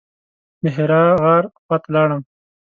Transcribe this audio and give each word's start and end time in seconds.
د 0.61 0.63
حرا 0.75 1.03
غار 1.21 1.43
خواته 1.63 1.89
لاړم. 1.95 2.21